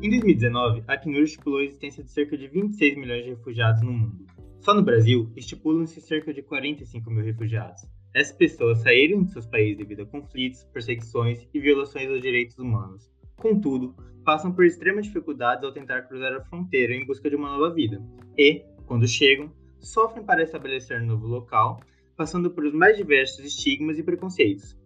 Em 0.00 0.10
2019, 0.10 0.84
a 0.86 0.92
Acnur 0.92 1.24
estipulou 1.24 1.58
a 1.58 1.64
existência 1.64 2.04
de 2.04 2.12
cerca 2.12 2.38
de 2.38 2.46
26 2.46 2.96
milhões 2.96 3.24
de 3.24 3.30
refugiados 3.30 3.82
no 3.82 3.92
mundo. 3.92 4.26
Só 4.60 4.72
no 4.72 4.80
Brasil, 4.80 5.28
estipulam-se 5.34 6.00
cerca 6.00 6.32
de 6.32 6.40
45 6.40 7.10
mil 7.10 7.24
refugiados. 7.24 7.82
Essas 8.14 8.36
pessoas 8.36 8.78
saíram 8.78 9.24
de 9.24 9.32
seus 9.32 9.44
países 9.44 9.76
devido 9.76 10.02
a 10.02 10.06
conflitos, 10.06 10.62
perseguições 10.72 11.48
e 11.52 11.58
violações 11.58 12.08
aos 12.08 12.22
direitos 12.22 12.56
humanos. 12.60 13.10
Contudo, 13.34 13.92
passam 14.24 14.52
por 14.52 14.64
extremas 14.64 15.06
dificuldades 15.06 15.64
ao 15.64 15.72
tentar 15.72 16.02
cruzar 16.02 16.32
a 16.32 16.44
fronteira 16.44 16.94
em 16.94 17.04
busca 17.04 17.28
de 17.28 17.34
uma 17.34 17.48
nova 17.48 17.74
vida. 17.74 18.00
E, 18.36 18.64
quando 18.86 19.08
chegam, 19.08 19.52
sofrem 19.80 20.24
para 20.24 20.44
estabelecer 20.44 21.02
um 21.02 21.06
novo 21.06 21.26
local, 21.26 21.80
passando 22.16 22.52
por 22.52 22.64
os 22.64 22.72
mais 22.72 22.96
diversos 22.96 23.44
estigmas 23.44 23.98
e 23.98 24.04
preconceitos. 24.04 24.77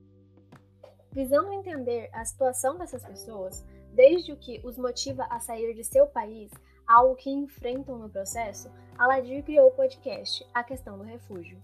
Visando 1.12 1.52
entender 1.52 2.08
a 2.12 2.24
situação 2.24 2.78
dessas 2.78 3.04
pessoas, 3.04 3.62
desde 3.92 4.32
o 4.32 4.36
que 4.36 4.60
os 4.64 4.78
motiva 4.78 5.24
a 5.28 5.38
sair 5.40 5.74
de 5.74 5.84
seu 5.84 6.06
país 6.06 6.50
ao 6.86 7.14
que 7.14 7.30
enfrentam 7.30 7.98
no 7.98 8.08
processo, 8.08 8.70
Aladir 8.98 9.44
criou 9.44 9.68
o 9.68 9.72
podcast 9.72 10.46
A 10.54 10.64
Questão 10.64 10.96
do 10.96 11.04
Refúgio. 11.04 11.58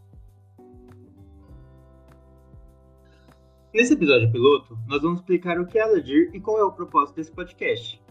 Nesse 3.73 3.95
episódio 3.95 4.31
piloto, 4.31 4.79
nós 4.87 5.01
vamos 5.01 5.21
explicar 5.21 5.59
o 5.59 5.67
que 5.67 5.79
é 5.79 5.83
Aladir 5.83 6.31
e 6.35 6.41
qual 6.41 6.59
é 6.59 6.65
o 6.65 6.73
propósito 6.73 7.17
desse 7.17 7.33
podcast. 7.33 8.03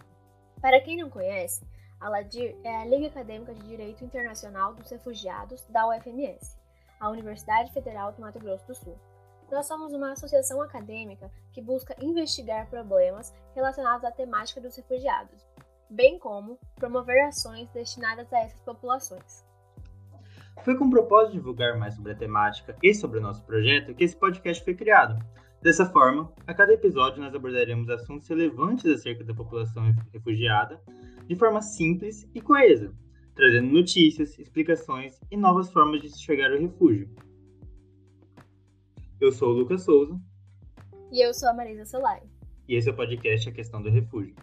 Para 0.59 0.81
quem 0.81 0.98
não 0.98 1.09
conhece, 1.09 1.63
Aladir 1.99 2.55
é 2.63 2.77
a 2.77 2.85
Liga 2.85 3.07
Acadêmica 3.07 3.54
de 3.54 3.62
Direito 3.62 4.04
Internacional 4.04 4.73
dos 4.73 4.90
Refugiados 4.90 5.63
da 5.70 5.88
UFMS, 5.88 6.57
a 6.99 7.09
Universidade 7.09 7.71
Federal 7.73 8.12
do 8.12 8.21
Mato 8.21 8.40
Grosso 8.40 8.65
do 8.65 8.73
Sul. 8.73 8.98
Nós 9.51 9.65
somos 9.65 9.93
uma 9.93 10.11
associação 10.11 10.61
acadêmica 10.61 11.31
que 11.53 11.61
busca 11.61 11.95
investigar 12.01 12.69
problemas 12.69 13.33
relacionados 13.55 14.03
à 14.03 14.11
temática 14.11 14.59
dos 14.59 14.76
refugiados, 14.76 15.48
bem 15.89 16.20
como 16.20 16.59
promover 16.76 17.23
ações 17.23 17.70
destinadas 17.70 18.31
a 18.34 18.39
essas 18.39 18.59
populações. 18.62 19.45
Foi 20.63 20.76
com 20.76 20.85
o 20.85 20.89
propósito 20.89 21.31
de 21.31 21.37
divulgar 21.37 21.77
mais 21.77 21.95
sobre 21.95 22.12
a 22.12 22.15
temática 22.15 22.76
e 22.84 22.93
sobre 22.93 23.20
o 23.20 23.21
nosso 23.21 23.43
projeto 23.45 23.93
que 23.93 24.04
esse 24.04 24.17
podcast 24.17 24.63
foi 24.63 24.76
criado. 24.76 25.17
Dessa 25.61 25.85
forma, 25.85 26.32
a 26.45 26.54
cada 26.54 26.73
episódio 26.73 27.21
nós 27.21 27.34
abordaremos 27.34 27.89
assuntos 27.89 28.27
relevantes 28.27 28.85
acerca 28.85 29.23
da 29.23 29.34
população 29.34 29.84
refugiada 30.13 30.82
de 31.26 31.35
forma 31.35 31.61
simples 31.61 32.29
e 32.35 32.41
coesa, 32.41 32.93
trazendo 33.34 33.71
notícias, 33.71 34.37
explicações 34.37 35.20
e 35.32 35.37
novas 35.37 35.71
formas 35.71 36.01
de 36.01 36.09
chegar 36.17 36.51
ao 36.51 36.59
refúgio. 36.59 37.09
Eu 39.20 39.32
sou 39.32 39.49
o 39.49 39.54
Lucas 39.54 39.82
Souza. 39.82 40.20
E 41.12 41.20
eu 41.26 41.34
sou 41.34 41.49
a 41.49 41.54
Marisa 41.54 41.85
Solari. 41.85 42.27
E 42.68 42.76
esse 42.76 42.87
é 42.87 42.91
o 42.91 42.96
podcast 42.96 43.49
A 43.49 43.51
Questão 43.51 43.82
do 43.82 43.90
Refúgio. 43.90 44.35